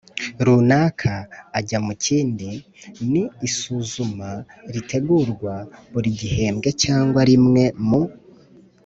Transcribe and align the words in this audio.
runaka 0.45 1.11
ajya 1.57 1.77
mu 1.85 1.93
kindi. 2.05 2.49
Ni 3.11 3.23
isuzuma 3.47 4.29
ritegurwa 4.73 5.53
buri 5.91 6.09
gihembwe 6.19 6.69
cyangwa 6.83 7.19
rimwe 7.29 7.63
mu 7.89 8.01